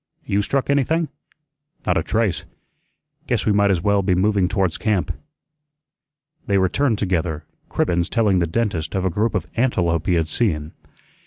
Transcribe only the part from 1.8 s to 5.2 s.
"Not a trace. Guess we might as well be moving towards camp."